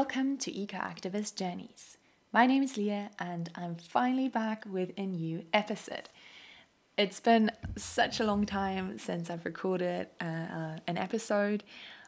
Welcome 0.00 0.36
to 0.38 0.56
Eco 0.56 0.76
Activist 0.76 1.34
Journeys. 1.34 1.96
My 2.32 2.46
name 2.46 2.62
is 2.62 2.76
Leah, 2.76 3.10
and 3.18 3.50
I'm 3.56 3.74
finally 3.74 4.28
back 4.28 4.64
with 4.64 4.92
a 4.96 5.04
new 5.04 5.42
episode. 5.52 6.08
It's 6.96 7.18
been 7.18 7.50
such 7.76 8.20
a 8.20 8.24
long 8.24 8.46
time 8.46 8.96
since 8.98 9.28
I've 9.28 9.44
recorded 9.44 10.06
uh, 10.20 10.78
an 10.86 10.98
episode. 10.98 11.64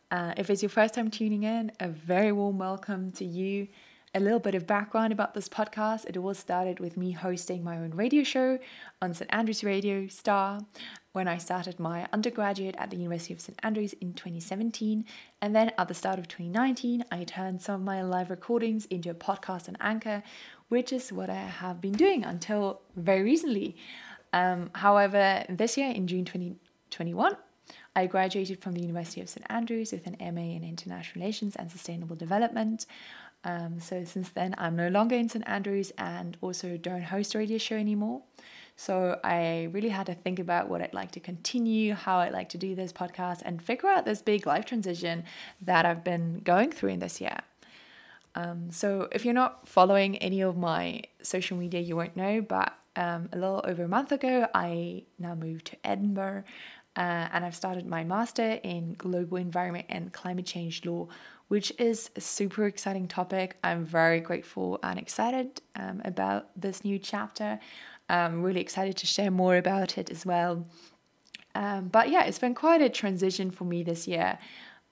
Uh, 0.09 0.34
if 0.37 0.50
it's 0.50 0.62
your 0.62 0.68
first 0.68 0.95
time 0.95 1.11
tuning 1.11 1.42
in, 1.42 1.73
a 1.80 1.88
very 1.88 2.30
warm 2.30 2.59
welcome 2.59 3.11
to 3.11 3.24
you. 3.24 3.66
A 4.14 4.20
little 4.20 4.38
bit 4.38 4.54
of 4.54 4.68
background 4.68 5.12
about 5.12 5.34
this 5.34 5.48
podcast 5.48 6.04
it 6.09 6.16
all 6.16 6.32
started 6.32 6.79
with 6.79 6.96
me 6.96 7.11
hosting 7.11 7.64
my 7.64 7.77
own 7.77 7.91
radio 7.91 8.22
show 8.22 8.61
on 9.02 9.15
St. 9.15 9.34
Andrews 9.34 9.65
Radio 9.65 10.07
Star 10.07 10.60
when 11.12 11.27
I 11.27 11.38
started 11.38 11.80
my 11.80 12.06
undergraduate 12.12 12.77
at 12.78 12.91
the 12.91 12.96
University 12.96 13.34
of 13.34 13.41
St. 13.41 13.59
Andrews 13.62 13.95
in 13.95 14.12
2017. 14.14 15.05
And 15.41 15.56
then 15.56 15.73
at 15.77 15.88
the 15.88 15.95
start 15.95 16.18
of 16.18 16.28
2019, 16.28 17.05
I 17.10 17.24
turned 17.24 17.62
some 17.62 17.77
of 17.77 17.80
my 17.82 18.02
live 18.02 18.30
recordings 18.30 18.87
into 18.87 19.10
a 19.10 19.15
podcast 19.15 19.68
on 19.68 19.77
Anchor, 19.80 20.23
which 20.68 20.92
is 20.92 21.12
what 21.12 21.28
I 21.28 21.34
have 21.34 21.80
been 21.80 21.92
doing 21.92 22.24
until 22.24 22.80
very 22.95 23.23
recently. 23.23 23.77
Um, 24.32 24.70
however, 24.74 25.45
this 25.48 25.77
year 25.77 25.91
in 25.91 26.06
June 26.06 26.24
2021, 26.24 27.37
I 27.96 28.06
graduated 28.06 28.62
from 28.62 28.74
the 28.74 28.80
University 28.80 29.20
of 29.20 29.29
St. 29.29 29.45
Andrews 29.51 29.92
with 29.92 30.06
an 30.06 30.16
MA 30.20 30.42
in 30.42 30.62
International 30.62 31.20
Relations 31.20 31.56
and 31.56 31.70
Sustainable 31.70 32.15
Development. 32.15 32.87
Um, 33.42 33.80
so 33.80 34.04
since 34.04 34.29
then, 34.29 34.54
I'm 34.59 34.77
no 34.77 34.88
longer 34.88 35.16
in 35.16 35.29
St. 35.29 35.46
Andrews 35.48 35.92
and 35.98 36.37
also 36.40 36.77
don't 36.77 37.02
host 37.02 37.34
a 37.34 37.38
radio 37.38 37.59
show 37.59 37.77
anymore. 37.77 38.23
So 38.77 39.19
I 39.23 39.69
really 39.73 39.88
had 39.88 40.06
to 40.06 40.15
think 40.15 40.38
about 40.38 40.69
what 40.69 40.80
I'd 40.80 40.95
like 40.95 41.13
to 41.13 41.21
continue, 41.21 41.95
how 41.95 42.18
I'd 42.18 42.32
like 42.32 42.49
to 42.51 42.59
do 42.59 42.74
this 42.74 42.93
podcast, 42.93 43.43
and 43.45 43.63
figure 43.63 43.88
out 43.88 44.04
this 44.04 44.23
big 44.23 44.46
life 44.46 44.65
transition 44.65 45.24
that 45.63 45.85
I've 45.87 46.04
been 46.04 46.40
going 46.45 46.73
through 46.73 46.91
in 46.91 47.01
this 47.01 47.21
year. 47.21 47.38
Um, 48.35 48.71
so 48.71 49.09
if 49.13 49.24
you're 49.24 49.35
not 49.35 49.66
following 49.66 50.16
any 50.18 50.41
of 50.41 50.57
my 50.57 51.02
social 51.23 51.57
media, 51.57 51.80
you 51.80 51.96
won't 51.96 52.16
know, 52.16 52.41
but 52.41 52.73
um, 52.96 53.29
a 53.32 53.37
little 53.37 53.63
over 53.65 53.85
a 53.85 53.88
month 53.88 54.13
ago, 54.13 54.46
I 54.54 55.02
now 55.18 55.35
moved 55.35 55.66
to 55.66 55.76
Edinburgh. 55.85 56.45
Uh, 56.96 57.29
and 57.32 57.45
I've 57.45 57.54
started 57.54 57.87
my 57.87 58.02
master 58.02 58.59
in 58.65 58.95
global 58.95 59.37
environment 59.37 59.87
and 59.88 60.13
climate 60.13 60.45
change 60.45 60.85
law 60.85 61.07
which 61.51 61.73
is 61.79 62.10
a 62.15 62.21
super 62.21 62.65
exciting 62.66 63.09
topic. 63.09 63.57
I'm 63.65 63.85
very 63.85 64.21
grateful 64.21 64.78
and 64.84 65.00
excited 65.00 65.60
um, 65.75 66.00
about 66.04 66.47
this 66.54 66.84
new 66.84 66.97
chapter. 66.97 67.59
I'm 68.11 68.43
really 68.43 68.61
excited 68.61 68.97
to 68.99 69.06
share 69.06 69.31
more 69.31 69.56
about 69.56 69.99
it 69.99 70.11
as 70.11 70.27
well. 70.27 70.66
Um, 71.55 71.89
but 71.89 72.11
yeah, 72.11 72.25
it's 72.25 72.39
been 72.39 72.55
quite 72.55 72.83
a 72.83 72.89
transition 72.89 73.50
for 73.50 73.65
me 73.65 73.83
this 73.83 74.06
year. 74.06 74.39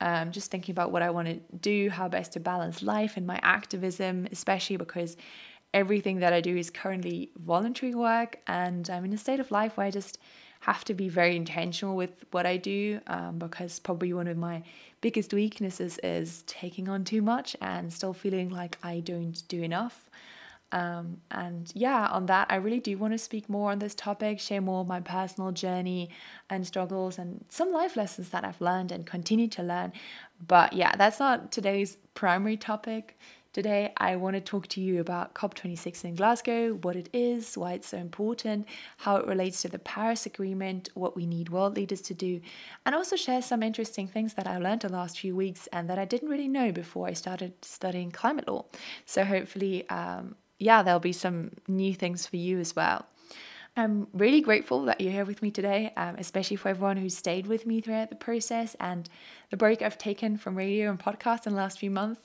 Um, 0.01 0.31
just 0.31 0.51
thinking 0.51 0.73
about 0.73 0.93
what 0.93 1.03
I 1.03 1.11
want 1.11 1.29
to 1.29 1.41
do, 1.57 1.91
how 1.91 2.09
best 2.09 2.33
to 2.35 2.41
balance 2.41 2.83
life 2.83 3.17
and 3.17 3.27
my 3.27 3.41
activism, 3.43 4.29
especially 4.31 4.77
because 4.77 5.17
everything 5.75 6.21
that 6.21 6.33
I 6.33 6.41
do 6.41 6.57
is 6.57 6.71
currently 6.71 7.31
voluntary 7.37 7.95
work, 7.95 8.39
and 8.47 8.89
I'm 8.89 9.05
in 9.05 9.13
a 9.13 9.19
state 9.19 9.41
of 9.41 9.51
life 9.51 9.77
where 9.77 9.87
I 9.87 9.91
just 9.91 10.19
have 10.61 10.85
to 10.85 10.95
be 10.95 11.09
very 11.09 11.37
intentional 11.37 11.97
with 11.97 12.25
what 12.31 12.47
I 12.47 12.57
do 12.57 13.01
um, 13.07 13.39
because 13.39 13.79
probably 13.79 14.13
one 14.13 14.27
of 14.27 14.37
my 14.37 14.63
biggest 15.01 15.33
weaknesses 15.33 15.99
is 16.03 16.43
taking 16.47 16.89
on 16.89 17.05
too 17.05 17.23
much 17.23 17.57
and 17.61 17.93
still 17.93 18.13
feeling 18.13 18.51
like 18.51 18.77
I 18.83 19.01
don't 19.01 19.41
do 19.49 19.63
enough. 19.63 20.09
Um, 20.71 21.19
and 21.31 21.71
yeah, 21.75 22.07
on 22.09 22.27
that, 22.27 22.49
I 22.51 22.57
really 22.57 22.81
do 22.81 22.97
want 22.99 23.15
to 23.15 23.19
speak 23.19 23.49
more 23.49 23.71
on 23.71 23.79
this 23.79 23.95
topic, 23.95 24.39
share 24.39 24.61
more 24.61 24.81
of 24.81 24.87
my 24.87 25.01
personal 25.01 25.51
journey 25.51 26.11
and 26.51 26.67
struggles 26.67 27.19
and 27.19 27.45
some 27.49 27.73
life 27.73 27.97
lessons 27.97 28.31
that 28.31 28.45
I've 28.45 28.61
learned 28.61 28.93
and 28.93 29.07
continue 29.07 29.49
to 29.49 29.63
learn. 29.63 29.93
But 30.47 30.75
yeah, 30.75 30.95
that's 30.97 31.21
not 31.21 31.51
today's 31.53 31.97
primary 32.15 32.57
topic. 32.57 33.19
Today, 33.55 33.93
I 33.97 34.17
want 34.17 34.35
to 34.35 34.41
talk 34.41 34.69
to 34.69 34.81
you 34.81 35.01
about 35.01 35.35
COP26 35.35 36.05
in 36.05 36.15
Glasgow, 36.17 36.75
what 36.75 36.97
it 36.97 37.09
is, 37.15 37.57
why 37.57 37.73
it's 37.73 37.89
so 37.89 37.97
important, 37.97 38.69
how 38.99 39.17
it 39.17 39.27
relates 39.27 39.63
to 39.63 39.69
the 39.69 39.79
Paris 39.79 40.27
Agreement, 40.27 40.91
what 40.95 41.17
we 41.17 41.25
need 41.25 41.49
world 41.49 41.75
leaders 41.75 42.03
to 42.03 42.15
do, 42.15 42.43
and 42.85 42.95
also 42.95 43.17
share 43.17 43.41
some 43.41 43.63
interesting 43.63 44.07
things 44.07 44.35
that 44.35 44.47
I 44.47 44.59
learned 44.59 44.83
the 44.83 44.91
last 44.91 45.19
few 45.19 45.35
weeks 45.35 45.67
and 45.73 45.89
that 45.89 45.99
I 45.99 46.05
didn't 46.05 46.29
really 46.29 46.47
know 46.47 46.73
before 46.73 47.09
I 47.09 47.15
started 47.15 47.55
studying 47.63 48.11
climate 48.11 48.47
law. 48.47 48.67
So, 49.07 49.25
hopefully, 49.25 49.89
um, 49.89 50.37
yeah, 50.59 50.83
there'll 50.83 51.01
be 51.01 51.13
some 51.13 51.53
new 51.67 51.95
things 51.95 52.27
for 52.27 52.37
you 52.37 52.59
as 52.59 52.75
well. 52.75 53.07
I'm 53.77 54.09
really 54.13 54.41
grateful 54.41 54.87
that 54.87 55.01
you're 55.01 55.13
here 55.13 55.25
with 55.25 55.41
me 55.41 55.53
today, 55.53 55.93
um, 55.97 56.17
especially 56.19 56.57
for 56.57 56.69
everyone 56.69 56.97
who 56.97 57.09
stayed 57.09 57.47
with 57.47 57.65
me 57.65 57.81
throughout 57.81 58.11
the 58.11 58.17
process 58.17 58.75
and 58.81 59.09
the 59.51 59.57
break 59.57 59.83
I've 59.83 59.99
taken 59.99 60.37
from 60.37 60.57
radio 60.57 60.91
and 60.91 60.99
podcast 60.99 61.47
in 61.47 61.53
the 61.53 61.59
last 61.59 61.79
few 61.79 61.91
months. 61.91 62.21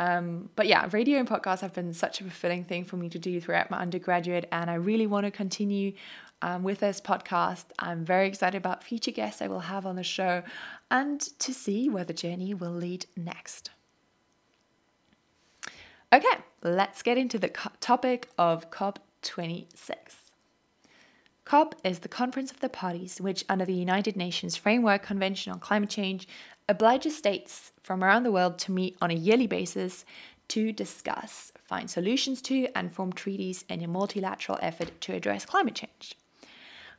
Um, 0.00 0.50
but 0.56 0.66
yeah, 0.66 0.88
radio 0.90 1.18
and 1.18 1.28
podcasts 1.28 1.60
have 1.60 1.74
been 1.74 1.92
such 1.92 2.20
a 2.20 2.24
fulfilling 2.24 2.64
thing 2.64 2.84
for 2.84 2.96
me 2.96 3.08
to 3.10 3.18
do 3.18 3.40
throughout 3.40 3.70
my 3.70 3.78
undergraduate, 3.78 4.48
and 4.50 4.68
I 4.68 4.74
really 4.74 5.06
want 5.06 5.26
to 5.26 5.30
continue 5.30 5.92
um, 6.42 6.62
with 6.62 6.80
this 6.80 7.00
podcast. 7.00 7.66
I'm 7.78 8.04
very 8.04 8.26
excited 8.26 8.56
about 8.56 8.82
future 8.82 9.10
guests 9.10 9.42
I 9.42 9.46
will 9.46 9.60
have 9.60 9.86
on 9.86 9.96
the 9.96 10.02
show 10.02 10.42
and 10.90 11.20
to 11.20 11.54
see 11.54 11.88
where 11.88 12.04
the 12.04 12.14
journey 12.14 12.54
will 12.54 12.72
lead 12.72 13.06
next. 13.16 13.70
Okay, 16.12 16.26
let's 16.64 17.02
get 17.02 17.18
into 17.18 17.38
the 17.38 17.52
topic 17.80 18.28
of 18.36 18.68
COP26. 18.72 19.76
COP 21.44 21.76
is 21.84 22.00
the 22.00 22.08
Conference 22.08 22.50
of 22.50 22.58
the 22.58 22.68
Parties, 22.68 23.20
which, 23.20 23.44
under 23.48 23.64
the 23.64 23.74
United 23.74 24.16
Nations 24.16 24.56
Framework 24.56 25.04
Convention 25.04 25.52
on 25.52 25.60
Climate 25.60 25.88
Change, 25.88 26.26
obliges 26.68 27.16
states 27.16 27.70
from 27.84 28.02
around 28.02 28.24
the 28.24 28.32
world 28.32 28.58
to 28.58 28.72
meet 28.72 28.96
on 29.00 29.12
a 29.12 29.14
yearly 29.14 29.46
basis 29.46 30.04
to 30.48 30.72
discuss, 30.72 31.52
find 31.62 31.88
solutions 31.88 32.42
to, 32.42 32.66
and 32.74 32.92
form 32.92 33.12
treaties 33.12 33.64
in 33.68 33.80
a 33.80 33.86
multilateral 33.86 34.58
effort 34.60 35.00
to 35.02 35.14
address 35.14 35.44
climate 35.44 35.76
change. 35.76 36.16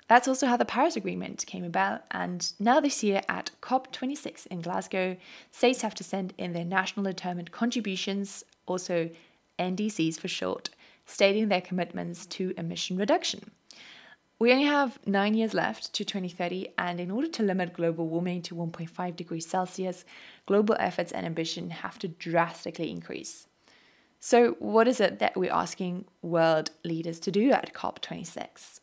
That's 0.07 0.27
also 0.27 0.47
how 0.47 0.55
the 0.57 0.65
Paris 0.65 0.95
Agreement 0.95 1.45
came 1.45 1.65
about, 1.65 2.03
and 2.11 2.49
now 2.59 2.79
this 2.79 3.03
year 3.03 3.21
at 3.27 3.51
COP26 3.61 4.47
in 4.47 4.61
Glasgow, 4.61 5.17
states 5.51 5.81
have 5.81 5.95
to 5.95 6.03
send 6.03 6.33
in 6.37 6.53
their 6.53 6.65
national 6.65 7.03
determined 7.05 7.51
contributions, 7.51 8.45
also 8.71 9.09
NDCs 9.59 10.19
for 10.19 10.27
short, 10.27 10.69
stating 11.05 11.49
their 11.49 11.61
commitments 11.61 12.25
to 12.27 12.53
emission 12.57 12.97
reduction. 12.97 13.51
We 14.39 14.51
only 14.51 14.65
have 14.65 14.97
nine 15.05 15.35
years 15.35 15.53
left 15.53 15.93
to 15.93 16.03
2030, 16.03 16.69
and 16.77 16.99
in 16.99 17.11
order 17.11 17.27
to 17.27 17.43
limit 17.43 17.73
global 17.73 18.07
warming 18.07 18.41
to 18.43 18.55
1.5 18.55 19.15
degrees 19.15 19.45
Celsius, 19.45 20.03
global 20.47 20.75
efforts 20.79 21.11
and 21.11 21.27
ambition 21.27 21.69
have 21.69 21.99
to 21.99 22.07
drastically 22.07 22.89
increase. 22.89 23.47
So, 24.19 24.53
what 24.59 24.87
is 24.87 24.99
it 24.99 25.19
that 25.19 25.37
we're 25.37 25.53
asking 25.53 26.05
world 26.23 26.71
leaders 26.83 27.19
to 27.19 27.31
do 27.31 27.51
at 27.51 27.73
COP26? 27.73 28.79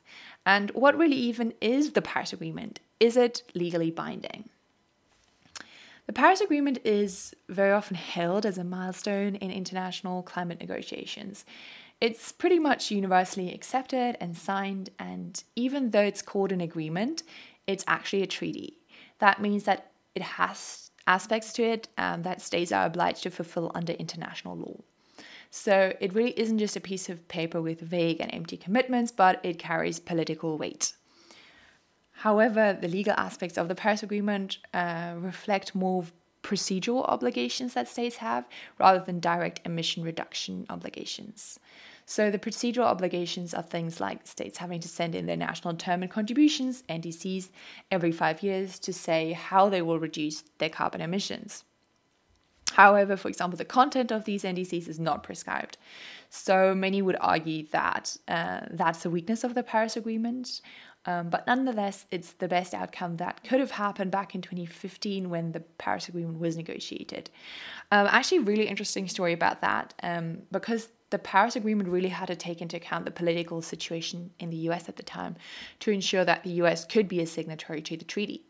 And 0.47 0.71
what 0.73 0.97
really 0.97 1.17
even 1.17 1.55
is 1.61 1.93
the 1.93 2.03
Paris 2.03 2.33
Agreement? 2.33 2.79
Is 3.01 3.17
it 3.17 3.43
legally 3.55 3.91
binding? 3.91 4.51
The 6.09 6.15
Paris 6.15 6.41
Agreement 6.41 6.79
is 6.87 7.35
very 7.51 7.71
often 7.71 7.95
hailed 7.95 8.47
as 8.47 8.57
a 8.57 8.65
milestone 8.65 9.35
in 9.35 9.51
international 9.51 10.23
climate 10.23 10.59
negotiations. 10.59 11.45
It's 12.01 12.33
pretty 12.33 12.59
much 12.59 12.91
universally 12.91 13.53
accepted 13.53 14.17
and 14.19 14.35
signed, 14.35 14.89
and 14.99 15.45
even 15.55 15.91
though 15.91 16.01
it's 16.01 16.23
called 16.23 16.51
an 16.51 16.63
agreement, 16.63 17.25
it's 17.67 17.85
actually 17.87 18.23
a 18.23 18.27
treaty. 18.27 18.79
That 19.19 19.43
means 19.43 19.65
that 19.65 19.91
it 20.15 20.23
has 20.23 20.93
aspects 21.07 21.53
to 21.53 21.63
it 21.63 21.89
um, 21.99 22.23
that 22.23 22.41
states 22.41 22.73
are 22.73 22.87
obliged 22.87 23.25
to 23.25 23.31
fulfill 23.31 23.71
under 23.75 23.93
international 23.93 24.57
law. 24.57 24.81
So 25.51 25.93
it 26.01 26.15
really 26.15 26.39
isn't 26.41 26.59
just 26.59 26.75
a 26.75 26.81
piece 26.81 27.11
of 27.11 27.29
paper 27.29 27.61
with 27.61 27.81
vague 27.81 28.23
and 28.23 28.33
empty 28.33 28.57
commitments, 28.57 29.13
but 29.13 29.45
it 29.45 29.59
carries 29.59 30.01
political 30.01 30.57
weight. 30.57 30.95
However, 32.23 32.77
the 32.81 32.89
legal 32.89 33.15
aspects 33.17 33.57
of 33.57 33.69
the 33.69 33.77
Paris 33.77 34.03
Agreement 34.03 34.59
uh, 34.75 35.15
reflect 35.19 35.77
more 35.77 36.05
procedural 36.43 37.07
obligations 37.07 37.75
that 37.75 37.87
states 37.87 38.17
have 38.17 38.45
rather 38.77 38.99
than 38.99 39.21
direct 39.21 39.61
emission 39.65 40.03
reduction 40.03 40.67
obligations. 40.69 41.61
So 42.07 42.29
the 42.29 42.39
procedural 42.39 42.87
obligations 42.87 43.55
are 43.55 43.63
things 43.63 44.01
like 44.01 44.27
states 44.27 44.59
having 44.59 44.81
to 44.81 44.89
send 44.89 45.15
in 45.15 45.27
their 45.27 45.37
national 45.37 45.75
determined 45.75 46.11
contributions, 46.11 46.83
NDCs, 46.89 47.51
every 47.89 48.11
five 48.11 48.43
years 48.43 48.81
to 48.81 48.93
say 48.93 49.33
how 49.33 49.69
they 49.69 49.83
will 49.83 50.01
reduce 50.01 50.43
their 50.59 50.71
carbon 50.71 51.01
emissions. 51.01 51.63
However, 52.73 53.17
for 53.17 53.29
example, 53.29 53.57
the 53.57 53.65
content 53.65 54.11
of 54.11 54.25
these 54.25 54.45
NDCs 54.45 54.89
is 54.89 55.01
not 55.01 55.23
prescribed. 55.23 55.79
So 56.31 56.75
many 56.75 57.03
would 57.03 57.17
argue 57.21 57.67
that 57.69 58.17
uh, 58.29 58.61
that's 58.71 59.05
a 59.05 59.11
weakness 59.11 59.45
of 59.45 59.55
the 59.55 59.63
Paris 59.63 59.97
Agreement. 59.97 60.61
Um, 61.07 61.31
but 61.31 61.47
nonetheless, 61.47 62.05
it's 62.11 62.33
the 62.33 62.49
best 62.49 62.75
outcome 62.75 63.17
that 63.17 63.43
could 63.43 63.61
have 63.61 63.71
happened 63.71 64.11
back 64.11 64.35
in 64.35 64.43
2015 64.43 65.31
when 65.31 65.53
the 65.53 65.61
Paris 65.61 66.09
Agreement 66.09 66.39
was 66.39 66.57
negotiated. 66.57 67.31
Um, 67.91 68.07
actually, 68.11 68.41
really 68.41 68.69
interesting 68.69 69.09
story 69.09 69.33
about 69.33 69.63
that 69.63 69.95
um, 70.03 70.43
because 70.53 70.89
the 71.11 71.19
Paris 71.19 71.57
Agreement 71.57 71.89
really 71.89 72.11
had 72.11 72.27
to 72.27 72.37
take 72.37 72.61
into 72.61 72.77
account 72.77 73.07
the 73.07 73.11
political 73.11 73.63
situation 73.63 74.31
in 74.39 74.51
the 74.51 74.57
US 74.69 74.89
at 74.89 74.97
the 74.97 75.03
time 75.03 75.37
to 75.81 75.91
ensure 75.91 76.25
that 76.25 76.45
the 76.45 76.51
US 76.63 76.85
could 76.85 77.09
be 77.09 77.21
a 77.21 77.27
signatory 77.27 77.81
to 77.83 77.97
the 77.97 78.05
treaty. 78.05 78.45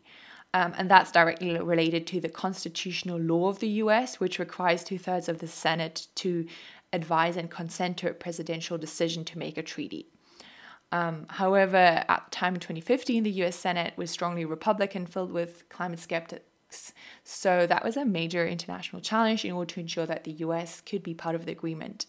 Um, 0.53 0.73
and 0.77 0.89
that's 0.89 1.11
directly 1.11 1.59
related 1.59 2.07
to 2.07 2.19
the 2.19 2.29
constitutional 2.29 3.19
law 3.19 3.49
of 3.49 3.59
the 3.59 3.67
US, 3.83 4.19
which 4.19 4.39
requires 4.39 4.83
two 4.83 4.97
thirds 4.97 5.29
of 5.29 5.39
the 5.39 5.47
Senate 5.47 6.07
to 6.15 6.47
advise 6.91 7.37
and 7.37 7.51
consent 7.51 7.97
to 7.97 8.09
a 8.09 8.13
presidential 8.13 8.77
decision 8.77 9.23
to 9.25 9.37
make 9.37 9.57
a 9.57 9.63
treaty. 9.63 10.07
Um, 10.91 11.27
however, 11.29 11.77
at 12.07 12.23
the 12.25 12.31
time 12.31 12.55
in 12.55 12.59
2015, 12.59 13.23
the 13.23 13.31
US 13.43 13.55
Senate 13.55 13.93
was 13.95 14.09
strongly 14.09 14.45
Republican, 14.45 15.05
filled 15.05 15.31
with 15.31 15.69
climate 15.69 15.99
skeptics. 15.99 16.93
So 17.23 17.67
that 17.67 17.83
was 17.83 17.97
a 17.97 18.05
major 18.05 18.47
international 18.47 19.01
challenge 19.01 19.45
in 19.45 19.51
order 19.51 19.73
to 19.73 19.79
ensure 19.79 20.05
that 20.07 20.23
the 20.23 20.31
US 20.31 20.81
could 20.81 21.03
be 21.03 21.13
part 21.13 21.35
of 21.35 21.45
the 21.45 21.51
agreement. 21.51 22.07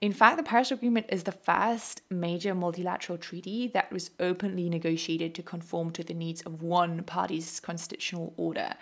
In 0.00 0.12
fact, 0.12 0.38
the 0.38 0.42
Paris 0.42 0.70
Agreement 0.70 1.06
is 1.10 1.24
the 1.24 1.32
first 1.32 2.00
major 2.10 2.54
multilateral 2.54 3.18
treaty 3.18 3.68
that 3.74 3.92
was 3.92 4.10
openly 4.18 4.70
negotiated 4.70 5.34
to 5.34 5.42
conform 5.42 5.90
to 5.92 6.02
the 6.02 6.14
needs 6.14 6.40
of 6.42 6.62
one 6.62 7.02
party's 7.02 7.60
constitutional 7.60 8.32
order. 8.38 8.74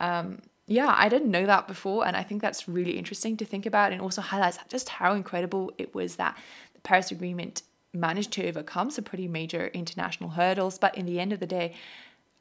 Um, 0.00 0.40
yeah, 0.66 0.92
I 0.96 1.08
didn't 1.08 1.30
know 1.30 1.46
that 1.46 1.68
before, 1.68 2.06
and 2.06 2.16
I 2.16 2.24
think 2.24 2.42
that's 2.42 2.68
really 2.68 2.98
interesting 2.98 3.36
to 3.36 3.44
think 3.44 3.66
about 3.66 3.92
and 3.92 4.02
also 4.02 4.20
highlights 4.20 4.58
just 4.68 4.88
how 4.88 5.14
incredible 5.14 5.72
it 5.78 5.94
was 5.94 6.16
that 6.16 6.36
the 6.74 6.80
Paris 6.80 7.12
Agreement 7.12 7.62
managed 7.94 8.32
to 8.32 8.46
overcome 8.46 8.90
some 8.90 9.04
pretty 9.04 9.28
major 9.28 9.68
international 9.68 10.30
hurdles, 10.30 10.76
but 10.76 10.96
in 10.96 11.06
the 11.06 11.20
end 11.20 11.32
of 11.32 11.40
the 11.40 11.46
day, 11.46 11.74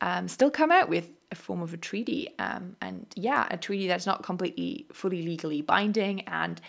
um, 0.02 0.28
still 0.28 0.52
come 0.52 0.72
out 0.72 0.90
with 0.90 1.10
a 1.32 1.36
form 1.36 1.62
of 1.62 1.74
a 1.74 1.78
treaty. 1.78 2.30
Um, 2.40 2.76
and 2.82 3.06
yeah, 3.16 3.48
a 3.50 3.58
treaty 3.58 3.88
that's 3.88 4.06
not 4.06 4.24
completely 4.24 4.88
fully 4.92 5.22
legally 5.22 5.62
binding 5.62 6.22
and 6.22 6.60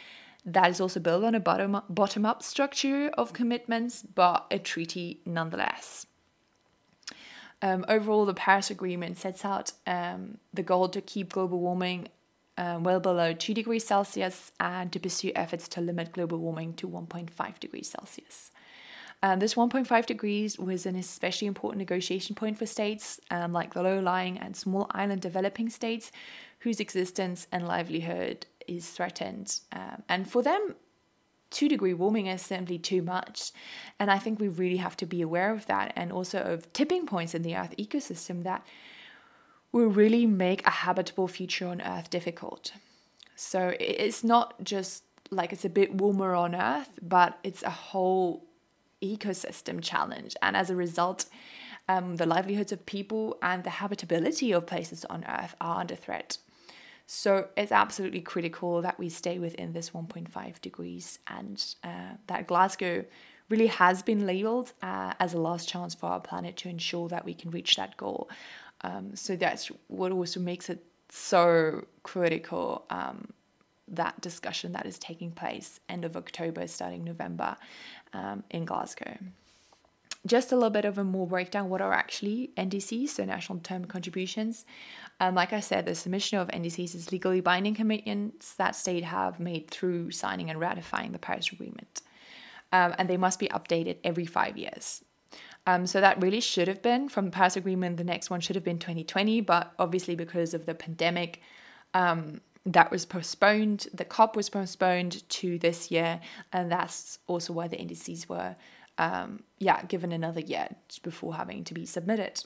that 0.54 0.70
is 0.70 0.80
also 0.80 1.00
built 1.00 1.24
on 1.24 1.34
a 1.34 1.40
bottom 1.40 1.74
up, 1.74 1.86
bottom 1.88 2.24
up 2.24 2.42
structure 2.42 3.10
of 3.16 3.32
commitments, 3.32 4.02
but 4.02 4.46
a 4.50 4.58
treaty 4.58 5.20
nonetheless. 5.24 6.06
Um, 7.60 7.84
overall, 7.88 8.24
the 8.24 8.34
Paris 8.34 8.70
Agreement 8.70 9.16
sets 9.18 9.44
out 9.44 9.72
um, 9.86 10.38
the 10.54 10.62
goal 10.62 10.88
to 10.90 11.00
keep 11.00 11.32
global 11.32 11.58
warming 11.58 12.08
uh, 12.56 12.78
well 12.80 13.00
below 13.00 13.32
2 13.32 13.54
degrees 13.54 13.86
Celsius 13.86 14.52
and 14.58 14.92
to 14.92 14.98
pursue 14.98 15.32
efforts 15.34 15.68
to 15.68 15.80
limit 15.80 16.12
global 16.12 16.38
warming 16.38 16.74
to 16.74 16.88
1.5 16.88 17.60
degrees 17.60 17.88
Celsius. 17.88 18.50
Um, 19.22 19.40
this 19.40 19.54
1.5 19.54 20.06
degrees 20.06 20.58
was 20.58 20.86
an 20.86 20.94
especially 20.94 21.48
important 21.48 21.78
negotiation 21.78 22.36
point 22.36 22.56
for 22.56 22.66
states 22.66 23.20
um, 23.30 23.52
like 23.52 23.74
the 23.74 23.82
low 23.82 23.98
lying 23.98 24.38
and 24.38 24.56
small 24.56 24.86
island 24.92 25.20
developing 25.20 25.68
states 25.70 26.12
whose 26.60 26.78
existence 26.78 27.48
and 27.50 27.66
livelihood 27.66 28.46
is 28.68 28.88
threatened. 28.90 29.60
Um, 29.72 30.02
and 30.08 30.30
for 30.30 30.42
them, 30.42 30.76
two 31.50 31.68
degree 31.68 31.94
warming 31.94 32.26
is 32.26 32.42
simply 32.42 32.78
too 32.78 33.02
much. 33.02 33.52
And 33.98 34.10
I 34.10 34.18
think 34.18 34.38
we 34.38 34.48
really 34.48 34.76
have 34.76 34.96
to 34.98 35.06
be 35.06 35.22
aware 35.22 35.52
of 35.52 35.66
that 35.66 35.92
and 35.96 36.12
also 36.12 36.40
of 36.40 36.72
tipping 36.72 37.06
points 37.06 37.34
in 37.34 37.42
the 37.42 37.56
Earth 37.56 37.74
ecosystem 37.78 38.42
that 38.44 38.66
will 39.72 39.88
really 39.88 40.26
make 40.26 40.66
a 40.66 40.70
habitable 40.70 41.28
future 41.28 41.66
on 41.66 41.80
Earth 41.80 42.10
difficult. 42.10 42.72
So 43.36 43.74
it's 43.78 44.24
not 44.24 44.62
just 44.64 45.04
like 45.30 45.52
it's 45.52 45.64
a 45.64 45.70
bit 45.70 45.94
warmer 45.94 46.34
on 46.34 46.54
Earth, 46.54 46.98
but 47.02 47.38
it's 47.42 47.62
a 47.62 47.70
whole 47.70 48.44
ecosystem 49.02 49.82
challenge. 49.82 50.34
And 50.42 50.56
as 50.56 50.70
a 50.70 50.76
result, 50.76 51.26
um, 51.88 52.16
the 52.16 52.26
livelihoods 52.26 52.72
of 52.72 52.84
people 52.84 53.38
and 53.42 53.64
the 53.64 53.70
habitability 53.70 54.52
of 54.52 54.66
places 54.66 55.04
on 55.06 55.24
Earth 55.24 55.54
are 55.60 55.80
under 55.80 55.94
threat. 55.94 56.38
So 57.10 57.48
it's 57.56 57.72
absolutely 57.72 58.20
critical 58.20 58.82
that 58.82 58.98
we 58.98 59.08
stay 59.08 59.38
within 59.38 59.72
this 59.72 59.90
1.5 59.90 60.60
degrees 60.60 61.18
and 61.26 61.64
uh, 61.82 62.16
that 62.26 62.46
Glasgow 62.46 63.02
really 63.48 63.68
has 63.68 64.02
been 64.02 64.26
labeled 64.26 64.74
uh, 64.82 65.14
as 65.18 65.32
a 65.32 65.40
last 65.40 65.70
chance 65.70 65.94
for 65.94 66.04
our 66.04 66.20
planet 66.20 66.58
to 66.58 66.68
ensure 66.68 67.08
that 67.08 67.24
we 67.24 67.32
can 67.32 67.50
reach 67.50 67.76
that 67.76 67.96
goal. 67.96 68.28
Um, 68.82 69.16
so 69.16 69.36
that's 69.36 69.72
what 69.86 70.12
also 70.12 70.38
makes 70.38 70.68
it 70.68 70.84
so 71.08 71.86
critical. 72.02 72.84
Um, 72.90 73.32
that 73.88 74.20
discussion 74.20 74.72
that 74.72 74.84
is 74.84 74.98
taking 74.98 75.30
place 75.30 75.80
end 75.88 76.04
of 76.04 76.14
October, 76.14 76.68
starting 76.68 77.04
November 77.04 77.56
um, 78.12 78.44
in 78.50 78.66
Glasgow 78.66 79.16
just 80.28 80.52
a 80.52 80.54
little 80.54 80.70
bit 80.70 80.84
of 80.84 80.98
a 80.98 81.04
more 81.04 81.26
breakdown 81.26 81.68
what 81.68 81.80
are 81.80 81.92
actually 81.92 82.52
NDCs, 82.56 83.08
so 83.10 83.24
national 83.24 83.58
determined 83.58 83.90
contributions. 83.90 84.64
Um, 85.20 85.34
like 85.34 85.52
I 85.52 85.60
said, 85.60 85.86
the 85.86 85.94
submission 85.94 86.38
of 86.38 86.48
NDCs 86.48 86.94
is 86.94 87.10
legally 87.10 87.40
binding 87.40 87.74
commitments 87.74 88.54
that 88.54 88.76
states 88.76 89.06
have 89.06 89.40
made 89.40 89.70
through 89.70 90.12
signing 90.12 90.50
and 90.50 90.60
ratifying 90.60 91.12
the 91.12 91.18
Paris 91.18 91.50
Agreement. 91.50 92.02
Um, 92.72 92.94
and 92.98 93.08
they 93.08 93.16
must 93.16 93.40
be 93.40 93.48
updated 93.48 93.96
every 94.04 94.26
five 94.26 94.56
years. 94.56 95.02
Um, 95.66 95.86
so 95.86 96.00
that 96.00 96.22
really 96.22 96.40
should 96.40 96.68
have 96.68 96.82
been 96.82 97.08
from 97.08 97.26
the 97.26 97.30
Paris 97.30 97.56
Agreement. 97.56 97.96
The 97.96 98.04
next 98.04 98.30
one 98.30 98.40
should 98.40 98.56
have 98.56 98.64
been 98.64 98.78
2020, 98.78 99.40
but 99.42 99.72
obviously 99.78 100.14
because 100.14 100.54
of 100.54 100.66
the 100.66 100.74
pandemic, 100.74 101.42
um, 101.94 102.40
that 102.64 102.90
was 102.90 103.04
postponed. 103.04 103.88
The 103.92 104.04
COP 104.04 104.36
was 104.36 104.48
postponed 104.48 105.28
to 105.28 105.58
this 105.58 105.90
year, 105.90 106.20
and 106.52 106.70
that's 106.70 107.18
also 107.26 107.52
why 107.52 107.68
the 107.68 107.76
NDCs 107.76 108.28
were 108.28 108.56
um, 108.98 109.42
yeah, 109.58 109.82
given 109.84 110.12
another 110.12 110.40
year 110.40 110.68
before 111.02 111.34
having 111.34 111.64
to 111.64 111.74
be 111.74 111.86
submitted. 111.86 112.44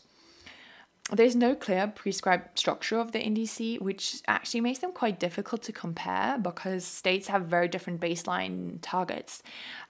There's 1.10 1.34
no 1.34 1.56
clear 1.56 1.88
prescribed 1.88 2.56
structure 2.56 2.98
of 2.98 3.10
the 3.10 3.18
NDC, 3.18 3.80
which 3.80 4.22
actually 4.28 4.60
makes 4.60 4.78
them 4.78 4.92
quite 4.92 5.18
difficult 5.18 5.62
to 5.64 5.72
compare 5.72 6.38
because 6.38 6.84
states 6.84 7.26
have 7.26 7.46
very 7.46 7.66
different 7.66 8.00
baseline 8.00 8.78
targets 8.82 9.42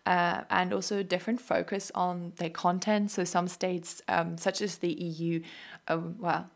uh, 0.06 0.42
and 0.48 0.72
also 0.72 1.02
different 1.02 1.40
focus 1.40 1.92
on 1.94 2.32
their 2.36 2.48
content. 2.48 3.10
So, 3.10 3.24
some 3.24 3.46
states, 3.46 4.00
um, 4.08 4.38
such 4.38 4.62
as 4.62 4.78
the 4.78 4.90
EU, 4.90 5.42
um, 5.88 6.16
well, 6.18 6.48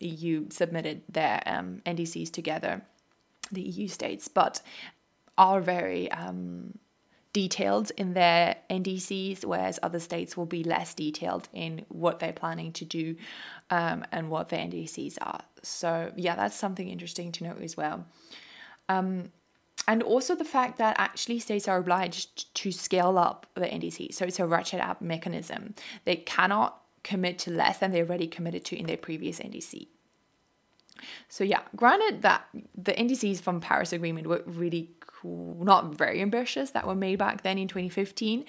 EU 0.00 0.50
submitted 0.50 1.02
their 1.08 1.42
um, 1.46 1.80
NDCs 1.86 2.30
together, 2.30 2.82
the 3.50 3.62
EU 3.62 3.88
states, 3.88 4.28
but 4.28 4.60
are 5.38 5.60
very 5.62 6.12
um, 6.12 6.78
detailed 7.32 7.92
in 7.96 8.14
their 8.14 8.56
NDCs, 8.68 9.44
whereas 9.44 9.78
other 9.82 10.00
states 10.00 10.36
will 10.36 10.46
be 10.46 10.64
less 10.64 10.94
detailed 10.94 11.48
in 11.52 11.84
what 11.88 12.18
they're 12.18 12.32
planning 12.32 12.72
to 12.72 12.84
do 12.84 13.16
um, 13.70 14.04
and 14.10 14.30
what 14.30 14.48
their 14.48 14.60
NDCs 14.60 15.18
are. 15.20 15.40
So, 15.62 16.12
yeah, 16.16 16.34
that's 16.34 16.56
something 16.56 16.88
interesting 16.88 17.30
to 17.32 17.44
note 17.44 17.62
as 17.62 17.76
well. 17.76 18.04
Um, 18.88 19.30
and 19.86 20.02
also 20.02 20.34
the 20.34 20.44
fact 20.44 20.78
that 20.78 20.96
actually 20.98 21.38
states 21.38 21.68
are 21.68 21.78
obliged 21.78 22.54
to 22.54 22.72
scale 22.72 23.18
up 23.18 23.46
the 23.54 23.62
NDC. 23.62 24.14
So 24.14 24.24
it's 24.24 24.40
a 24.40 24.46
ratchet 24.46 24.80
up 24.80 25.00
mechanism. 25.00 25.74
They 26.04 26.16
cannot 26.16 26.80
commit 27.02 27.38
to 27.40 27.50
less 27.50 27.78
than 27.78 27.92
they 27.92 28.00
already 28.00 28.26
committed 28.26 28.64
to 28.66 28.78
in 28.78 28.86
their 28.86 28.96
previous 28.96 29.40
NDC. 29.40 29.88
So 31.28 31.44
yeah, 31.44 31.62
granted 31.76 32.22
that 32.22 32.44
the 32.76 32.92
NDCs 32.92 33.40
from 33.40 33.60
Paris 33.60 33.92
Agreement 33.92 34.26
were 34.26 34.42
really 34.46 34.90
not 35.24 35.94
very 35.94 36.20
ambitious 36.20 36.70
that 36.70 36.86
were 36.86 36.94
made 36.94 37.18
back 37.18 37.42
then 37.42 37.58
in 37.58 37.68
2015 37.68 38.44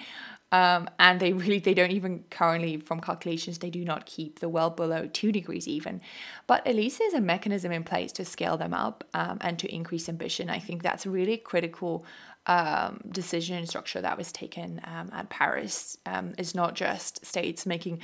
um, 0.52 0.90
and 1.00 1.20
they 1.20 1.32
really 1.34 1.60
they 1.60 1.74
don't 1.74 1.92
even 1.92 2.24
currently 2.30 2.78
from 2.78 3.00
calculations 3.00 3.58
they 3.58 3.70
do 3.70 3.86
not 3.86 4.06
keep 4.06 4.40
the 4.40 4.50
well 4.50 4.70
below 4.70 5.08
two 5.08 5.32
degrees 5.32 5.68
even. 5.68 6.02
But 6.48 6.66
at 6.68 6.76
least 6.76 7.00
there's 7.00 7.14
a 7.14 7.22
mechanism 7.22 7.72
in 7.72 7.84
place 7.84 8.12
to 8.14 8.26
scale 8.26 8.58
them 8.58 8.74
up 8.74 9.04
um, 9.14 9.38
and 9.42 9.58
to 9.60 9.74
increase 9.74 10.10
ambition. 10.10 10.50
I 10.50 10.60
think 10.60 10.84
that's 10.84 11.06
really 11.06 11.38
critical 11.38 12.06
um, 12.48 13.00
decision 13.10 13.66
structure 13.66 14.02
that 14.02 14.18
was 14.18 14.32
taken 14.32 14.82
um, 14.84 15.10
at 15.14 15.30
paris. 15.30 15.98
Um, 16.06 16.34
it's 16.38 16.56
not 16.56 16.76
just 16.76 17.26
states 17.26 17.66
making 17.66 18.02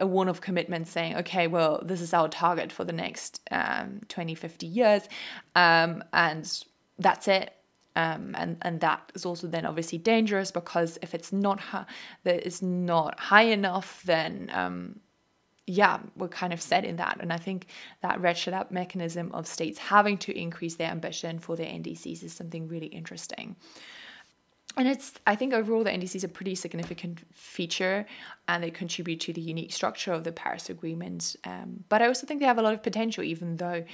a 0.00 0.06
one 0.06 0.28
of 0.28 0.42
commitment 0.42 0.86
saying 0.86 1.16
okay 1.16 1.46
well 1.46 1.80
this 1.82 2.02
is 2.02 2.12
our 2.12 2.28
target 2.28 2.70
for 2.70 2.84
the 2.84 2.92
next 2.92 3.40
um, 3.50 4.02
20 4.08 4.34
50 4.34 4.66
years 4.66 5.08
um, 5.54 6.04
and 6.12 6.62
that's 6.98 7.26
it 7.26 7.54
um, 7.98 8.36
and 8.38 8.56
and 8.62 8.80
that 8.80 9.10
is 9.16 9.26
also 9.26 9.48
then 9.48 9.66
obviously 9.66 9.98
dangerous 9.98 10.52
because 10.52 10.98
if 11.02 11.14
it's 11.14 11.32
not 11.32 11.58
ha- 11.58 11.86
that 12.22 12.46
is 12.46 12.62
not 12.62 13.18
high 13.18 13.48
enough, 13.58 14.02
then 14.04 14.48
um, 14.54 15.00
yeah, 15.66 15.98
we're 16.14 16.28
kind 16.28 16.52
of 16.52 16.62
set 16.62 16.84
in 16.84 16.94
that. 16.96 17.18
And 17.20 17.32
I 17.32 17.38
think 17.38 17.66
that 18.00 18.20
ratchet 18.20 18.54
up 18.54 18.70
mechanism 18.70 19.32
of 19.32 19.48
states 19.48 19.78
having 19.78 20.16
to 20.18 20.38
increase 20.38 20.76
their 20.76 20.92
ambition 20.92 21.40
for 21.40 21.56
their 21.56 21.66
NDCs 21.66 22.22
is 22.22 22.32
something 22.32 22.68
really 22.68 22.86
interesting. 22.86 23.56
And 24.76 24.86
it's, 24.86 25.14
I 25.26 25.34
think 25.34 25.52
overall, 25.52 25.82
the 25.82 25.90
NDCs 25.90 26.22
are 26.22 26.28
a 26.28 26.30
pretty 26.30 26.54
significant 26.54 27.26
feature 27.34 28.06
and 28.46 28.62
they 28.62 28.70
contribute 28.70 29.18
to 29.20 29.32
the 29.32 29.40
unique 29.40 29.72
structure 29.72 30.12
of 30.12 30.22
the 30.22 30.30
Paris 30.30 30.70
Agreement. 30.70 31.34
Um, 31.42 31.82
but 31.88 32.00
I 32.00 32.06
also 32.06 32.28
think 32.28 32.38
they 32.38 32.46
have 32.46 32.58
a 32.58 32.62
lot 32.62 32.74
of 32.74 32.82
potential, 32.84 33.24
even 33.24 33.56
though 33.56 33.84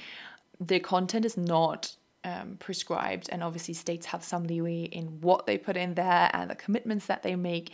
their 0.59 0.79
content 0.79 1.25
is 1.25 1.37
not 1.37 1.95
um, 2.25 2.57
prescribed, 2.59 3.29
and 3.31 3.43
obviously 3.43 3.73
states 3.73 4.07
have 4.07 4.23
some 4.23 4.43
leeway 4.45 4.83
in 4.83 5.21
what 5.21 5.45
they 5.45 5.57
put 5.57 5.77
in 5.77 5.93
there 5.93 6.29
and 6.33 6.49
the 6.49 6.55
commitments 6.55 7.05
that 7.05 7.23
they 7.23 7.35
make, 7.35 7.71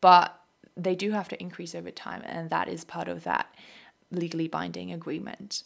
but 0.00 0.38
they 0.76 0.94
do 0.94 1.12
have 1.12 1.28
to 1.28 1.40
increase 1.40 1.74
over 1.74 1.90
time, 1.90 2.22
and 2.26 2.50
that 2.50 2.68
is 2.68 2.84
part 2.84 3.08
of 3.08 3.24
that 3.24 3.54
legally 4.10 4.48
binding 4.48 4.92
agreement. 4.92 5.62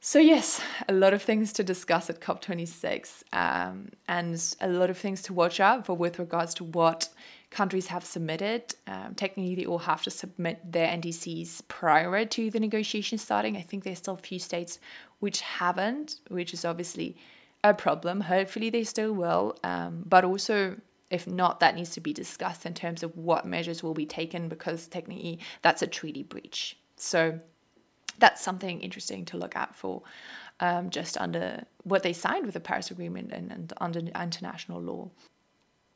So, 0.00 0.18
yes, 0.18 0.60
a 0.88 0.92
lot 0.92 1.14
of 1.14 1.22
things 1.22 1.52
to 1.54 1.64
discuss 1.64 2.10
at 2.10 2.20
COP26 2.20 3.22
um, 3.32 3.88
and 4.06 4.54
a 4.60 4.68
lot 4.68 4.90
of 4.90 4.98
things 4.98 5.22
to 5.22 5.32
watch 5.32 5.58
out 5.58 5.86
for 5.86 5.96
with 5.96 6.18
regards 6.18 6.54
to 6.54 6.64
what 6.64 7.08
countries 7.50 7.86
have 7.88 8.04
submitted. 8.04 8.74
Um, 8.86 9.14
technically, 9.14 9.54
they 9.54 9.64
all 9.64 9.78
have 9.78 10.02
to 10.02 10.10
submit 10.10 10.60
their 10.70 10.88
NDCs 10.88 11.66
prior 11.68 12.24
to 12.24 12.50
the 12.50 12.60
negotiation 12.60 13.18
starting. 13.18 13.56
I 13.56 13.62
think 13.62 13.84
there's 13.84 13.98
still 13.98 14.14
a 14.14 14.18
few 14.18 14.38
states 14.38 14.78
which 15.20 15.40
haven't, 15.40 16.20
which 16.28 16.52
is 16.52 16.64
obviously 16.64 17.16
a 17.70 17.74
problem. 17.74 18.22
Hopefully, 18.22 18.70
they 18.70 18.84
still 18.84 19.12
will. 19.12 19.56
Um, 19.62 20.02
but 20.06 20.24
also, 20.24 20.76
if 21.10 21.26
not, 21.26 21.60
that 21.60 21.74
needs 21.74 21.90
to 21.90 22.00
be 22.00 22.12
discussed 22.12 22.66
in 22.66 22.74
terms 22.74 23.02
of 23.02 23.16
what 23.16 23.46
measures 23.46 23.82
will 23.82 23.94
be 23.94 24.06
taken 24.06 24.48
because 24.48 24.86
technically 24.86 25.38
that's 25.62 25.82
a 25.82 25.86
treaty 25.86 26.22
breach. 26.22 26.76
So 26.96 27.40
that's 28.18 28.40
something 28.40 28.80
interesting 28.80 29.24
to 29.26 29.36
look 29.36 29.56
at 29.56 29.74
for 29.74 30.02
um, 30.60 30.90
just 30.90 31.18
under 31.18 31.64
what 31.84 32.02
they 32.02 32.12
signed 32.12 32.46
with 32.46 32.54
the 32.54 32.60
Paris 32.60 32.90
Agreement 32.90 33.30
and, 33.32 33.52
and 33.52 33.72
under 33.80 34.00
international 34.00 34.80
law. 34.80 35.10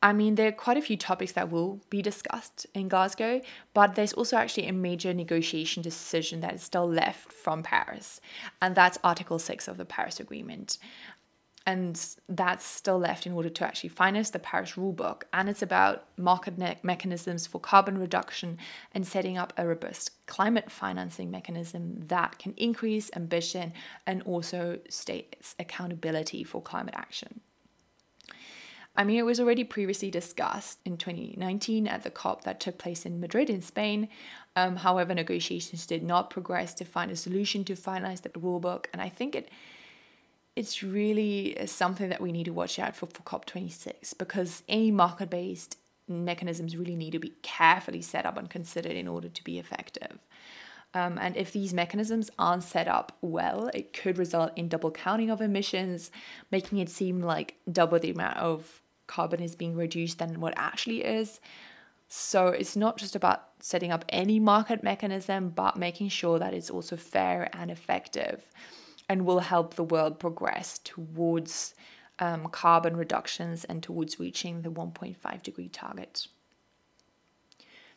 I 0.03 0.15
mean, 0.15 0.37
there 0.37 0.49
are 0.49 0.53
quite 0.53 0.79
a 0.79 0.83
few 0.83 0.97
topics 0.97 1.33
that 1.33 1.51
will 1.51 1.81
be 1.91 2.01
discussed 2.01 2.67
in 2.73 2.89
Glasgow, 2.89 3.43
but 3.75 3.97
there's 3.97 4.15
also 4.15 4.39
actually 4.39 4.67
a 4.67 4.73
major 4.73 5.13
negotiation 5.13 5.83
decision 5.83 6.41
that 6.41 6.55
is 6.55 6.63
still 6.63 6.89
left 6.89 7.31
from 7.31 7.63
Paris, 7.63 8.21
and 8.63 8.75
that's 8.75 8.97
Article 9.05 9.39
6 9.39 9.69
of 9.69 9.77
the 9.77 9.85
Paris 9.85 10.19
Agreement. 10.19 10.79
And 11.67 12.03
that's 12.29 12.65
still 12.65 12.99
left 12.99 13.27
in 13.27 13.33
order 13.33 13.51
to 13.51 13.67
actually 13.67 13.91
finance 13.91 14.31
the 14.31 14.39
Paris 14.39 14.73
rulebook. 14.73 15.23
And 15.33 15.49
it's 15.49 15.63
about 15.63 16.05
market 16.17 16.57
ne- 16.57 16.79
mechanisms 16.83 17.47
for 17.47 17.61
carbon 17.61 17.99
reduction 17.99 18.59
and 18.93 19.07
setting 19.07 19.37
up 19.37 19.53
a 19.57 19.67
robust 19.67 20.27
climate 20.27 20.71
financing 20.71 21.31
mechanism 21.31 22.01
that 22.07 22.39
can 22.39 22.55
increase 22.57 23.11
ambition 23.15 23.75
and 24.07 24.23
also 24.23 24.79
states 24.89 25.55
accountability 25.59 26.45
for 26.45 26.63
climate 26.63 26.95
action. 26.97 27.41
I 28.97 29.05
mean, 29.05 29.19
it 29.19 29.25
was 29.25 29.39
already 29.39 29.65
previously 29.65 30.11
discussed 30.11 30.81
in 30.85 30.97
2019 30.97 31.87
at 31.87 32.03
the 32.03 32.11
COP 32.11 32.45
that 32.45 32.61
took 32.61 32.77
place 32.77 33.07
in 33.07 33.21
Madrid 33.21 33.49
in 33.49 33.63
Spain. 33.63 34.09
Um, 34.57 34.77
however, 34.77 35.15
negotiations 35.15 35.87
did 35.87 36.03
not 36.03 36.29
progress 36.29 36.75
to 36.75 36.85
find 36.85 37.11
a 37.11 37.17
solution 37.17 37.65
to 37.65 37.75
finalize 37.75 38.23
the 38.23 38.31
rulebook, 38.31 38.87
and 38.93 39.01
I 39.01 39.09
think 39.09 39.35
it 39.37 39.49
it's 40.57 40.83
really 40.83 41.57
something 41.67 42.09
that 42.09 42.21
we 42.21 42.33
need 42.33 42.45
to 42.45 42.53
watch 42.53 42.79
out 42.79 42.97
for 42.97 43.07
for 43.07 43.23
COP26 43.23 44.19
because 44.19 44.63
any 44.69 44.91
market-based 44.91 45.77
mechanisms 46.09 46.77
really 46.77 46.97
need 46.97 47.13
to 47.13 47.19
be 47.19 47.35
carefully 47.43 48.03
set 48.03 48.27
up 48.27 48.37
and 48.37 48.51
considered 48.51 48.93
in 48.93 49.09
order 49.09 49.29
to 49.29 49.45
be 49.45 49.59
effective. 49.59 50.19
Um, 50.93 51.19
and 51.21 51.37
if 51.37 51.53
these 51.53 51.73
mechanisms 51.73 52.31
aren't 52.37 52.65
set 52.65 52.89
up 52.89 53.17
well, 53.21 53.71
it 53.73 53.93
could 53.93 54.19
result 54.19 54.51
in 54.57 54.69
double 54.69 54.91
counting 54.91 55.31
of 55.31 55.41
emissions, 55.41 56.11
making 56.51 56.79
it 56.79 56.89
seem 56.89 57.21
like 57.21 57.55
double 57.71 58.01
the 58.01 58.11
amount 58.11 58.39
of 58.39 58.83
carbon 59.07 59.41
is 59.41 59.55
being 59.55 59.77
reduced 59.77 60.19
than 60.19 60.41
what 60.41 60.55
actually 60.57 61.05
is. 61.05 61.41
So 62.09 62.49
it's 62.49 62.75
not 62.75 62.97
just 62.97 63.15
about 63.15 63.45
setting 63.61 63.93
up 63.93 64.05
any 64.09 64.41
market 64.41 64.83
mechanism, 64.83 65.51
but 65.51 65.77
making 65.77 66.09
sure 66.09 66.41
that 66.41 66.55
it's 66.55 66.71
also 66.71 66.97
fair 66.97 67.49
and 67.53 67.71
effective 67.71 68.45
and 69.11 69.27
will 69.27 69.41
help 69.41 69.75
the 69.75 69.83
world 69.83 70.21
progress 70.21 70.79
towards 70.79 71.75
um, 72.21 72.47
carbon 72.53 72.97
reductions 72.97 73.65
and 73.65 73.83
towards 73.83 74.21
reaching 74.21 74.63
the 74.63 74.71
1.5 74.71 75.43
degree 75.43 75.69
target. 75.69 76.29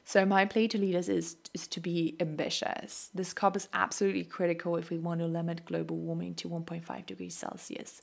So 0.04 0.26
my 0.26 0.46
plea 0.46 0.68
to 0.70 0.80
leaders 0.80 1.10
is, 1.10 1.38
is 1.54 1.68
to 1.68 1.80
be 1.80 2.16
ambitious. 2.20 3.12
This 3.14 3.32
COP 3.32 3.56
is 3.56 3.70
absolutely 3.74 4.24
critical 4.24 4.76
if 4.76 4.90
we 4.90 4.98
want 4.98 5.20
to 5.20 5.28
limit 5.28 5.66
global 5.66 5.98
warming 5.98 6.34
to 6.36 6.50
1.5 6.50 7.06
degrees 7.06 7.36
Celsius. 7.36 8.02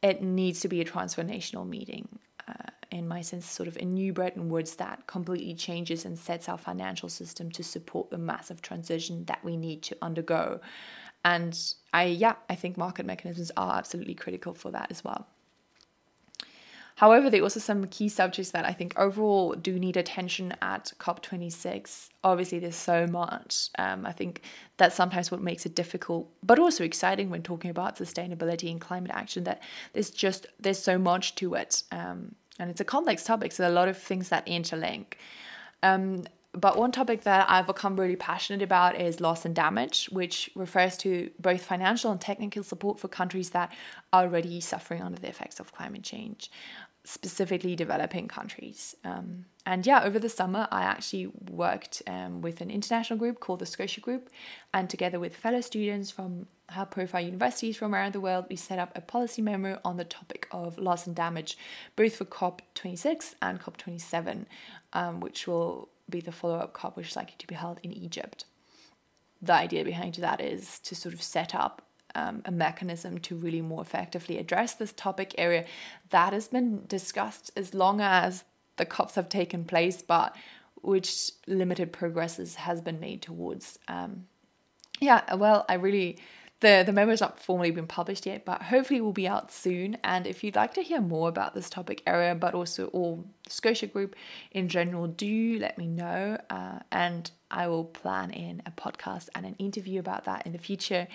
It 0.00 0.22
needs 0.22 0.60
to 0.60 0.68
be 0.68 0.80
a 0.80 0.84
transformational 0.84 1.68
meeting. 1.68 2.20
Uh, 2.46 2.70
in 2.92 3.08
my 3.08 3.20
sense, 3.20 3.50
sort 3.50 3.68
of 3.68 3.76
a 3.78 3.84
new 3.84 4.12
Bretton 4.12 4.48
Woods 4.48 4.76
that 4.76 5.08
completely 5.08 5.54
changes 5.54 6.04
and 6.04 6.16
sets 6.16 6.48
our 6.48 6.56
financial 6.56 7.08
system 7.08 7.50
to 7.50 7.64
support 7.64 8.10
the 8.10 8.16
massive 8.16 8.62
transition 8.62 9.24
that 9.24 9.44
we 9.44 9.56
need 9.56 9.82
to 9.82 9.96
undergo. 10.00 10.60
And 11.24 11.58
I, 11.92 12.04
yeah, 12.04 12.34
I 12.48 12.54
think 12.54 12.76
market 12.76 13.06
mechanisms 13.06 13.50
are 13.56 13.76
absolutely 13.76 14.14
critical 14.14 14.54
for 14.54 14.70
that 14.70 14.90
as 14.90 15.04
well. 15.04 15.26
However, 16.98 17.30
there 17.30 17.40
are 17.40 17.44
also 17.44 17.60
some 17.60 17.86
key 17.86 18.08
subjects 18.08 18.50
that 18.50 18.64
I 18.64 18.72
think 18.72 18.98
overall 18.98 19.52
do 19.52 19.78
need 19.78 19.96
attention 19.96 20.56
at 20.60 20.92
COP26. 20.98 22.08
Obviously, 22.24 22.58
there's 22.58 22.74
so 22.74 23.06
much. 23.06 23.68
Um, 23.78 24.04
I 24.04 24.10
think 24.10 24.42
that's 24.78 24.96
sometimes 24.96 25.30
what 25.30 25.40
makes 25.40 25.64
it 25.64 25.76
difficult, 25.76 26.28
but 26.42 26.58
also 26.58 26.82
exciting 26.82 27.30
when 27.30 27.44
talking 27.44 27.70
about 27.70 27.98
sustainability 27.98 28.68
and 28.68 28.80
climate 28.80 29.12
action. 29.14 29.44
That 29.44 29.62
there's 29.92 30.10
just 30.10 30.48
there's 30.58 30.80
so 30.80 30.98
much 30.98 31.36
to 31.36 31.54
it, 31.54 31.84
um, 31.92 32.34
and 32.58 32.68
it's 32.68 32.80
a 32.80 32.84
complex 32.84 33.22
topic. 33.22 33.52
So 33.52 33.68
a 33.68 33.70
lot 33.70 33.86
of 33.86 33.96
things 33.96 34.30
that 34.30 34.44
interlink. 34.46 35.14
Um, 35.84 36.24
but 36.52 36.76
one 36.76 36.92
topic 36.92 37.22
that 37.22 37.48
I've 37.48 37.66
become 37.66 37.98
really 37.98 38.16
passionate 38.16 38.62
about 38.62 39.00
is 39.00 39.20
loss 39.20 39.44
and 39.44 39.54
damage, 39.54 40.08
which 40.10 40.50
refers 40.54 40.96
to 40.98 41.30
both 41.38 41.62
financial 41.62 42.10
and 42.10 42.20
technical 42.20 42.62
support 42.62 42.98
for 42.98 43.08
countries 43.08 43.50
that 43.50 43.72
are 44.12 44.24
already 44.24 44.60
suffering 44.60 45.02
under 45.02 45.20
the 45.20 45.28
effects 45.28 45.60
of 45.60 45.72
climate 45.72 46.02
change 46.02 46.50
specifically 47.08 47.74
developing 47.74 48.28
countries. 48.28 48.94
Um, 49.02 49.46
and 49.64 49.86
yeah, 49.86 50.04
over 50.04 50.18
the 50.18 50.28
summer, 50.28 50.68
I 50.70 50.82
actually 50.82 51.28
worked 51.50 52.02
um, 52.06 52.42
with 52.42 52.60
an 52.60 52.70
international 52.70 53.18
group 53.18 53.40
called 53.40 53.60
the 53.60 53.66
Scotia 53.66 54.00
Group, 54.00 54.28
and 54.74 54.90
together 54.90 55.18
with 55.18 55.34
fellow 55.34 55.62
students 55.62 56.10
from 56.10 56.46
high 56.68 56.84
profile 56.84 57.22
universities 57.22 57.78
from 57.78 57.94
around 57.94 58.12
the 58.12 58.20
world, 58.20 58.44
we 58.50 58.56
set 58.56 58.78
up 58.78 58.92
a 58.94 59.00
policy 59.00 59.40
memo 59.40 59.80
on 59.86 59.96
the 59.96 60.04
topic 60.04 60.48
of 60.50 60.76
loss 60.76 61.06
and 61.06 61.16
damage, 61.16 61.56
both 61.96 62.16
for 62.16 62.26
COP26 62.26 63.34
and 63.40 63.58
COP27, 63.58 64.44
um, 64.92 65.20
which 65.20 65.46
will 65.46 65.88
be 66.10 66.20
the 66.20 66.32
follow 66.32 66.56
up 66.56 66.72
COP, 66.72 66.96
which 66.96 67.08
is 67.08 67.16
likely 67.16 67.34
to 67.38 67.46
be 67.46 67.54
held 67.54 67.80
in 67.82 67.92
Egypt. 67.92 68.44
The 69.40 69.52
idea 69.52 69.84
behind 69.84 70.14
that 70.14 70.40
is 70.40 70.78
to 70.80 70.94
sort 70.94 71.14
of 71.14 71.22
set 71.22 71.54
up 71.54 71.82
um, 72.14 72.42
a 72.44 72.50
mechanism 72.50 73.18
to 73.18 73.36
really 73.36 73.60
more 73.60 73.82
effectively 73.82 74.38
address 74.38 74.74
this 74.74 74.92
topic 74.92 75.34
area 75.38 75.64
that 76.10 76.32
has 76.32 76.48
been 76.48 76.84
discussed 76.86 77.50
as 77.56 77.74
long 77.74 78.00
as 78.00 78.44
the 78.76 78.86
COPs 78.86 79.14
have 79.14 79.28
taken 79.28 79.64
place, 79.64 80.02
but 80.02 80.34
which 80.82 81.32
limited 81.46 81.92
progresses 81.92 82.56
has 82.56 82.80
been 82.80 83.00
made 83.00 83.22
towards. 83.22 83.78
Um, 83.88 84.26
yeah, 85.00 85.34
well, 85.34 85.64
I 85.68 85.74
really 85.74 86.18
the 86.60 86.82
the 86.84 86.92
memo 86.92 87.14
not 87.20 87.38
formally 87.38 87.70
been 87.70 87.86
published 87.86 88.26
yet, 88.26 88.44
but 88.44 88.62
hopefully 88.62 89.00
will 89.00 89.12
be 89.12 89.28
out 89.28 89.52
soon. 89.52 89.96
And 90.02 90.26
if 90.26 90.42
you'd 90.42 90.56
like 90.56 90.74
to 90.74 90.82
hear 90.82 91.00
more 91.00 91.28
about 91.28 91.54
this 91.54 91.70
topic 91.70 92.02
area, 92.06 92.34
but 92.34 92.54
also 92.54 92.86
all 92.88 93.24
Scotia 93.48 93.86
Group 93.86 94.16
in 94.50 94.68
general, 94.68 95.06
do 95.06 95.58
let 95.58 95.78
me 95.78 95.86
know, 95.86 96.38
uh, 96.50 96.80
and 96.90 97.30
I 97.50 97.68
will 97.68 97.84
plan 97.84 98.30
in 98.30 98.62
a 98.66 98.70
podcast 98.70 99.28
and 99.34 99.46
an 99.46 99.54
interview 99.58 100.00
about 100.00 100.24
that 100.24 100.46
in 100.46 100.52
the 100.52 100.58
future. 100.58 101.06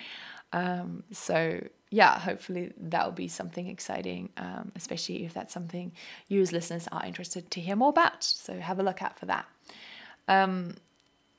Um, 0.52 1.02
so 1.10 1.60
yeah, 1.90 2.18
hopefully 2.18 2.72
that 2.76 3.04
will 3.04 3.12
be 3.12 3.28
something 3.28 3.68
exciting, 3.68 4.30
um, 4.36 4.72
especially 4.74 5.24
if 5.24 5.34
that's 5.34 5.52
something 5.52 5.92
you 6.28 6.40
as 6.40 6.52
listeners 6.52 6.88
are 6.90 7.04
interested 7.04 7.50
to 7.52 7.60
hear 7.60 7.76
more 7.76 7.90
about. 7.90 8.24
So 8.24 8.58
have 8.58 8.78
a 8.78 8.82
look 8.82 9.02
out 9.02 9.18
for 9.18 9.26
that. 9.26 9.46
Um, 10.26 10.74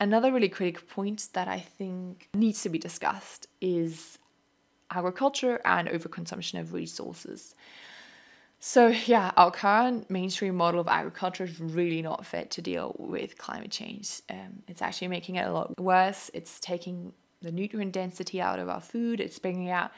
another 0.00 0.32
really 0.32 0.48
critical 0.48 0.86
point 0.88 1.28
that 1.32 1.48
I 1.48 1.60
think 1.60 2.28
needs 2.34 2.62
to 2.62 2.68
be 2.68 2.78
discussed 2.78 3.46
is 3.60 4.18
agriculture 4.90 5.60
and 5.64 5.88
overconsumption 5.88 6.60
of 6.60 6.72
resources. 6.72 7.54
So, 8.58 8.88
yeah, 8.88 9.32
our 9.36 9.50
current 9.50 10.10
mainstream 10.10 10.56
model 10.56 10.80
of 10.80 10.88
agriculture 10.88 11.44
is 11.44 11.60
really 11.60 12.02
not 12.02 12.24
fit 12.24 12.50
to 12.52 12.62
deal 12.62 12.96
with 12.98 13.36
climate 13.36 13.70
change. 13.70 14.22
Um, 14.30 14.62
it's 14.66 14.82
actually 14.82 15.08
making 15.08 15.36
it 15.36 15.46
a 15.46 15.52
lot 15.52 15.78
worse. 15.78 16.30
It's 16.32 16.58
taking 16.58 17.12
the 17.42 17.52
nutrient 17.52 17.92
density 17.92 18.40
out 18.40 18.58
of 18.58 18.68
our 18.68 18.80
food. 18.80 19.20
It's 19.20 19.38
bringing 19.38 19.70
out, 19.70 19.92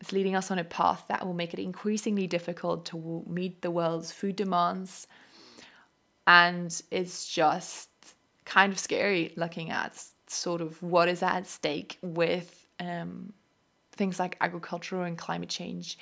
it's 0.00 0.12
leading 0.12 0.34
us 0.34 0.50
on 0.50 0.58
a 0.58 0.64
path 0.64 1.04
that 1.08 1.24
will 1.24 1.34
make 1.34 1.54
it 1.54 1.60
increasingly 1.60 2.26
difficult 2.26 2.86
to 2.86 3.24
meet 3.28 3.62
the 3.62 3.70
world's 3.70 4.10
food 4.10 4.34
demands. 4.34 5.06
And 6.26 6.82
it's 6.90 7.28
just 7.28 7.88
kind 8.46 8.72
of 8.72 8.78
scary 8.78 9.32
looking 9.36 9.70
at 9.70 10.02
sort 10.28 10.62
of 10.62 10.82
what 10.82 11.08
is 11.08 11.22
at 11.22 11.46
stake 11.46 11.98
with 12.00 12.66
um, 12.80 13.34
things 13.92 14.18
like 14.18 14.36
agriculture 14.40 15.02
and 15.02 15.18
climate 15.18 15.50
change. 15.50 15.98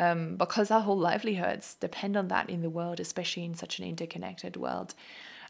Um, 0.00 0.34
because 0.34 0.72
our 0.72 0.80
whole 0.80 0.98
livelihoods 0.98 1.76
depend 1.76 2.16
on 2.16 2.26
that 2.28 2.50
in 2.50 2.62
the 2.62 2.70
world, 2.70 2.98
especially 2.98 3.44
in 3.44 3.54
such 3.54 3.78
an 3.78 3.84
interconnected 3.84 4.56
world. 4.56 4.94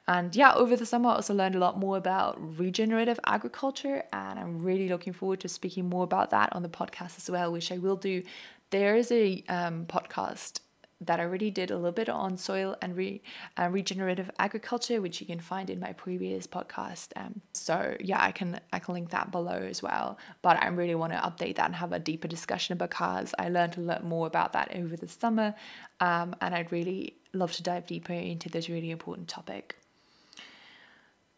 And 0.07 0.37
yeah, 0.37 0.53
over 0.53 0.76
the 0.76 0.85
summer, 0.85 1.09
I 1.09 1.14
also 1.14 1.33
learned 1.33 1.55
a 1.55 1.59
lot 1.59 1.79
more 1.79 1.97
about 1.97 2.37
regenerative 2.59 3.19
agriculture, 3.25 4.03
and 4.12 4.38
I'm 4.38 4.62
really 4.62 4.91
looking 4.91 5.14
forward 5.14 5.41
to 5.41 5.49
speaking 5.49 5.88
more 5.88 6.05
about 6.05 6.29
that 6.31 6.50
on 6.53 6.62
the 6.62 6.69
podcast 6.69 7.17
as 7.17 7.31
well, 7.31 7.50
which 7.50 7.73
I 7.73 7.79
will 7.79 7.97
do. 7.97 8.23
There 8.69 8.97
is 8.97 9.11
a 9.11 9.43
um, 9.49 9.87
podcast 9.87 10.61
that 11.07 11.21
I 11.21 11.25
already 11.25 11.51
did 11.51 11.71
a 11.71 11.77
little 11.77 11.93
bit 11.93 12.09
on 12.09 12.37
soil 12.37 12.77
and 12.83 12.97
re, 12.97 13.23
uh, 13.59 13.69
regenerative 13.71 14.31
agriculture, 14.39 15.01
which 15.01 15.21
you 15.21 15.27
can 15.27 15.41
find 15.41 15.71
in 15.71 15.81
my 15.81 15.93
previous 15.93 16.47
podcast. 16.47 17.09
Um, 17.17 17.41
so 17.53 17.97
yeah, 18.01 18.23
I 18.23 18.33
can 18.33 18.61
I 18.73 18.79
can 18.79 18.95
link 18.95 19.11
that 19.11 19.31
below 19.31 19.59
as 19.59 19.83
well. 19.83 20.19
But 20.43 20.63
I 20.63 20.69
really 20.69 20.95
want 20.95 21.13
to 21.13 21.19
update 21.19 21.57
that 21.57 21.67
and 21.67 21.75
have 21.75 21.93
a 21.93 21.99
deeper 21.99 22.29
discussion 22.29 22.77
because 22.77 23.35
I 23.39 23.49
learned 23.49 23.77
a 23.77 23.81
lot 23.81 24.05
more 24.05 24.27
about 24.27 24.53
that 24.53 24.75
over 24.75 24.97
the 24.97 25.09
summer, 25.09 25.55
um, 26.01 26.35
and 26.41 26.55
I'd 26.55 26.73
really 26.73 27.17
love 27.33 27.53
to 27.53 27.63
dive 27.63 27.87
deeper 27.87 28.13
into 28.13 28.49
this 28.49 28.69
really 28.69 28.91
important 28.91 29.29
topic. 29.29 29.77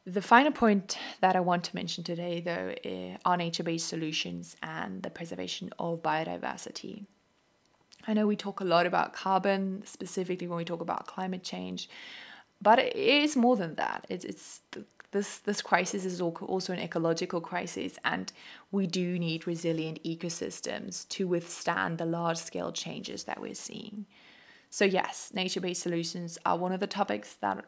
The 0.09 0.23
final 0.23 0.53
point 0.53 0.99
that 1.21 1.35
I 1.35 1.41
want 1.41 1.65
to 1.65 1.75
mention 1.75 2.05
today, 2.05 2.41
though, 2.41 2.73
eh, 2.85 3.17
are 3.25 3.37
nature 3.37 3.65
based 3.65 3.89
solutions 3.89 4.55
and 4.63 5.03
the 5.03 5.11
preservation 5.11 5.71
of 5.81 6.01
biodiversity. 6.01 7.07
I 8.07 8.15
know 8.15 8.27
we 8.27 8.37
talk 8.37 8.61
a 8.61 8.65
lot 8.65 8.87
about 8.87 9.13
carbon, 9.13 9.83
specifically 9.85 10.47
when 10.47 10.59
we 10.59 10.65
talk 10.65 10.81
about 10.81 11.07
climate 11.07 11.43
change, 11.43 11.89
but 12.63 12.79
it 12.79 12.97
is 12.97 13.37
more 13.37 13.57
than 13.57 13.75
that. 13.75 14.07
It's, 14.09 14.25
it's 14.25 14.61
this 15.11 15.39
this 15.39 15.63
crisis 15.63 16.05
is 16.05 16.21
also 16.21 16.73
an 16.73 16.79
ecological 16.79 17.41
crisis, 17.41 17.99
and 18.05 18.33
we 18.71 18.87
do 18.87 19.19
need 19.19 19.47
resilient 19.47 20.03
ecosystems 20.05 21.09
to 21.09 21.27
withstand 21.27 21.99
the 21.99 22.05
large 22.05 22.39
scale 22.39 22.73
changes 22.73 23.25
that 23.25 23.41
we're 23.41 23.55
seeing. 23.55 24.07
So 24.71 24.85
yes, 24.85 25.33
nature 25.35 25.61
based 25.61 25.83
solutions 25.83 26.39
are 26.45 26.59
one 26.59 26.73
of 26.73 26.81
the 26.81 26.87
topics 26.87 27.35
that 27.35 27.65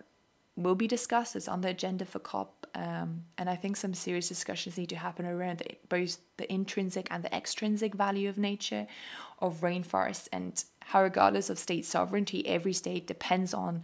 will 0.57 0.75
be 0.75 0.89
discussed. 0.89 1.37
It's 1.37 1.49
on 1.49 1.61
the 1.61 1.69
agenda 1.69 2.05
for 2.05 2.19
COP, 2.19 2.58
um, 2.75 3.25
and 3.37 3.49
I 3.49 3.57
think 3.57 3.77
some 3.77 3.95
serious 3.95 4.29
discussions 4.29 4.79
need 4.79 4.89
to 4.91 4.97
happen 4.97 5.27
around 5.27 5.59
the, 5.59 5.77
both 5.89 6.19
the 6.37 6.53
intrinsic 6.53 7.09
and 7.11 7.23
the 7.23 7.35
extrinsic 7.35 7.95
value 7.95 8.29
of 8.29 8.39
nature, 8.39 8.87
of 9.41 9.61
rainforests, 9.61 10.29
and 10.33 10.63
how, 10.81 11.03
regardless 11.03 11.51
of 11.51 11.59
state 11.59 11.85
sovereignty, 11.85 12.47
every 12.47 12.73
state 12.73 13.07
depends 13.07 13.53
on 13.53 13.83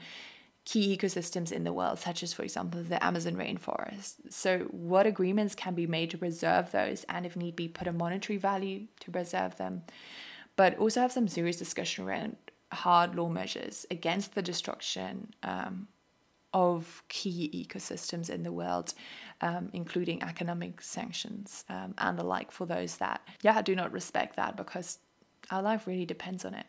key 0.64 0.96
ecosystems 0.96 1.52
in 1.52 1.64
the 1.64 1.72
world, 1.72 1.98
such 1.98 2.22
as, 2.22 2.32
for 2.32 2.42
example, 2.42 2.82
the 2.82 3.02
Amazon 3.04 3.34
rainforest. 3.34 4.14
So, 4.30 4.60
what 4.70 5.06
agreements 5.06 5.54
can 5.54 5.74
be 5.74 5.86
made 5.86 6.10
to 6.10 6.18
preserve 6.18 6.70
those, 6.72 7.04
and 7.08 7.26
if 7.26 7.36
need 7.36 7.56
be, 7.56 7.68
put 7.68 7.86
a 7.86 7.92
monetary 7.92 8.38
value 8.38 8.86
to 9.00 9.10
preserve 9.10 9.56
them? 9.56 9.82
But 10.56 10.78
also 10.78 11.00
have 11.00 11.12
some 11.12 11.28
serious 11.28 11.56
discussion 11.56 12.06
around 12.06 12.36
hard 12.72 13.14
law 13.14 13.28
measures 13.28 13.86
against 13.90 14.34
the 14.34 14.42
destruction 14.42 15.32
um, 15.42 15.88
of 16.54 17.02
key 17.08 17.50
ecosystems 17.52 18.30
in 18.30 18.44
the 18.44 18.52
world, 18.52 18.94
um, 19.40 19.68
including 19.72 20.22
economic 20.22 20.80
sanctions 20.80 21.64
um, 21.68 21.94
and 21.98 22.16
the 22.18 22.22
like 22.22 22.50
for 22.50 22.64
those 22.64 22.96
that, 22.98 23.20
yeah, 23.42 23.60
do 23.60 23.74
not 23.74 23.92
respect 23.92 24.36
that 24.36 24.56
because 24.56 24.98
our 25.50 25.60
life 25.60 25.86
really 25.86 26.06
depends 26.06 26.44
on 26.44 26.54
it. 26.54 26.66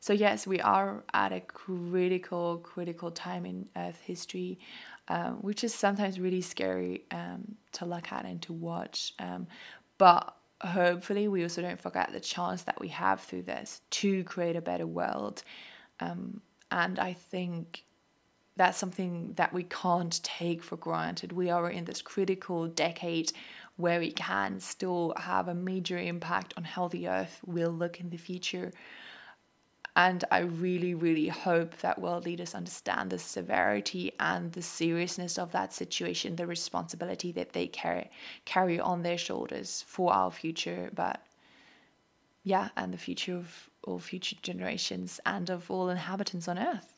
So, 0.00 0.12
yes, 0.12 0.46
we 0.46 0.60
are 0.60 1.02
at 1.12 1.32
a 1.32 1.40
critical, 1.40 2.58
critical 2.58 3.10
time 3.10 3.44
in 3.44 3.66
Earth 3.76 4.00
history, 4.00 4.60
um, 5.08 5.38
which 5.40 5.64
is 5.64 5.74
sometimes 5.74 6.20
really 6.20 6.42
scary 6.42 7.02
um, 7.10 7.56
to 7.72 7.84
look 7.84 8.12
at 8.12 8.24
and 8.24 8.40
to 8.42 8.52
watch. 8.52 9.14
Um, 9.18 9.48
but 9.96 10.36
hopefully, 10.60 11.26
we 11.26 11.42
also 11.42 11.62
don't 11.62 11.80
forget 11.80 12.12
the 12.12 12.20
chance 12.20 12.62
that 12.62 12.78
we 12.80 12.88
have 12.88 13.20
through 13.20 13.42
this 13.42 13.80
to 13.90 14.22
create 14.22 14.54
a 14.54 14.60
better 14.60 14.86
world. 14.86 15.42
Um, 15.98 16.42
and 16.70 17.00
I 17.00 17.14
think 17.14 17.82
that's 18.58 18.76
something 18.76 19.32
that 19.36 19.54
we 19.54 19.62
can't 19.62 20.22
take 20.22 20.62
for 20.62 20.76
granted. 20.76 21.32
We 21.32 21.48
are 21.48 21.70
in 21.70 21.84
this 21.84 22.02
critical 22.02 22.66
decade 22.66 23.32
where 23.76 24.00
we 24.00 24.10
can 24.10 24.58
still 24.58 25.14
have 25.16 25.46
a 25.46 25.54
major 25.54 25.96
impact 25.96 26.52
on 26.56 26.64
how 26.64 26.88
the 26.88 27.08
earth 27.08 27.40
will 27.46 27.70
look 27.70 28.00
in 28.00 28.10
the 28.10 28.16
future. 28.16 28.72
And 29.94 30.24
I 30.32 30.40
really, 30.40 30.92
really 30.92 31.28
hope 31.28 31.78
that 31.78 32.00
world 32.00 32.24
leaders 32.24 32.54
understand 32.54 33.10
the 33.10 33.18
severity 33.18 34.12
and 34.18 34.52
the 34.52 34.62
seriousness 34.62 35.38
of 35.38 35.52
that 35.52 35.72
situation, 35.72 36.34
the 36.34 36.46
responsibility 36.46 37.30
that 37.32 37.52
they 37.52 37.68
carry 37.68 38.10
carry 38.44 38.80
on 38.80 39.02
their 39.02 39.18
shoulders 39.18 39.84
for 39.86 40.12
our 40.12 40.32
future, 40.32 40.90
but 40.94 41.24
yeah, 42.42 42.70
and 42.76 42.92
the 42.92 42.98
future 42.98 43.36
of 43.36 43.70
all 43.84 43.98
future 44.00 44.36
generations 44.42 45.20
and 45.24 45.48
of 45.48 45.70
all 45.70 45.88
inhabitants 45.88 46.48
on 46.48 46.58
earth 46.58 46.97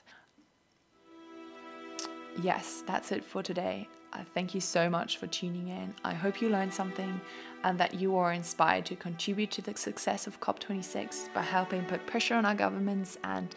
yes, 2.42 2.82
that's 2.86 3.12
it 3.12 3.24
for 3.24 3.42
today. 3.42 3.88
Uh, 4.12 4.24
thank 4.34 4.54
you 4.54 4.60
so 4.60 4.90
much 4.90 5.18
for 5.18 5.26
tuning 5.28 5.68
in. 5.68 5.94
I 6.04 6.14
hope 6.14 6.42
you 6.42 6.48
learned 6.48 6.74
something 6.74 7.20
and 7.62 7.78
that 7.78 7.94
you 7.94 8.16
are 8.16 8.32
inspired 8.32 8.84
to 8.86 8.96
contribute 8.96 9.50
to 9.52 9.62
the 9.62 9.76
success 9.76 10.26
of 10.26 10.40
COP26 10.40 11.32
by 11.32 11.42
helping 11.42 11.84
put 11.84 12.04
pressure 12.06 12.34
on 12.34 12.44
our 12.44 12.54
governments 12.54 13.18
and 13.22 13.54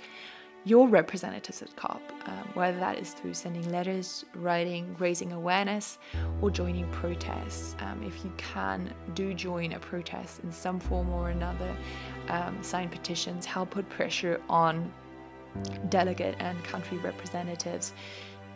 your 0.66 0.88
representatives 0.88 1.62
at 1.62 1.76
COP, 1.76 2.02
um, 2.26 2.48
whether 2.54 2.80
that 2.80 2.98
is 2.98 3.12
through 3.14 3.34
sending 3.34 3.70
letters, 3.70 4.24
writing, 4.36 4.96
raising 4.98 5.34
awareness, 5.34 5.98
or 6.42 6.50
joining 6.50 6.90
protests. 6.92 7.76
Um, 7.80 8.02
if 8.04 8.24
you 8.24 8.32
can, 8.38 8.94
do 9.14 9.34
join 9.34 9.74
a 9.74 9.80
protest 9.80 10.40
in 10.42 10.52
some 10.52 10.80
form 10.80 11.10
or 11.10 11.32
another, 11.32 11.76
um, 12.30 12.62
sign 12.62 12.88
petitions, 12.88 13.46
help 13.46 13.72
put 13.72 13.90
pressure 13.90 14.40
on 14.48 14.92
delegate 15.90 16.36
and 16.40 16.64
country 16.64 16.98
representatives 17.00 17.94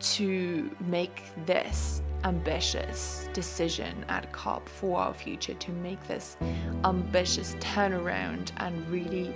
to 0.00 0.70
make 0.80 1.22
this 1.46 2.02
ambitious 2.24 3.28
decision 3.32 4.04
at 4.08 4.30
COP 4.32 4.68
for 4.68 4.98
our 4.98 5.14
future, 5.14 5.54
to 5.54 5.70
make 5.72 6.06
this 6.08 6.36
ambitious 6.84 7.54
turnaround 7.60 8.50
and 8.58 8.88
really 8.88 9.34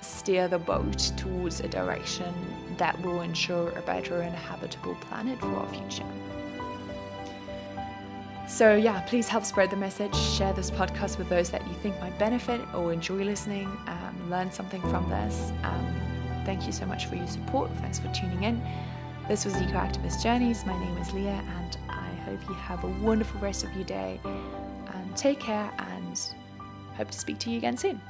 steer 0.00 0.48
the 0.48 0.58
boat 0.58 0.98
towards 1.16 1.60
a 1.60 1.68
direction 1.68 2.32
that 2.76 3.00
will 3.02 3.20
ensure 3.20 3.70
a 3.70 3.82
better 3.82 4.20
and 4.20 4.34
habitable 4.34 4.94
planet 4.96 5.38
for 5.40 5.54
our 5.56 5.68
future. 5.68 6.06
So, 8.48 8.76
yeah, 8.76 9.00
please 9.02 9.28
help 9.28 9.44
spread 9.44 9.70
the 9.70 9.76
message. 9.76 10.14
Share 10.16 10.54
this 10.54 10.70
podcast 10.70 11.18
with 11.18 11.28
those 11.28 11.50
that 11.50 11.66
you 11.68 11.74
think 11.74 12.00
might 12.00 12.18
benefit 12.18 12.60
or 12.74 12.92
enjoy 12.94 13.22
listening, 13.24 13.66
um, 13.86 14.30
learn 14.30 14.50
something 14.50 14.80
from 14.82 15.08
this. 15.10 15.52
Um, 15.64 15.94
thank 16.46 16.64
you 16.64 16.72
so 16.72 16.86
much 16.86 17.06
for 17.06 17.16
your 17.16 17.26
support. 17.26 17.70
Thanks 17.82 17.98
for 17.98 18.08
tuning 18.14 18.44
in. 18.44 18.66
This 19.28 19.44
was 19.44 19.60
Eco 19.60 19.74
Activist 19.74 20.22
Journeys. 20.22 20.64
My 20.64 20.72
name 20.82 20.96
is 20.96 21.12
Leah, 21.12 21.44
and 21.58 21.76
I 21.90 22.08
hope 22.24 22.40
you 22.48 22.54
have 22.54 22.82
a 22.82 22.86
wonderful 22.86 23.38
rest 23.42 23.62
of 23.62 23.70
your 23.74 23.84
day. 23.84 24.18
And 24.24 25.16
take 25.18 25.38
care, 25.38 25.70
and 25.78 26.18
hope 26.96 27.10
to 27.10 27.18
speak 27.18 27.38
to 27.40 27.50
you 27.50 27.58
again 27.58 27.76
soon. 27.76 28.00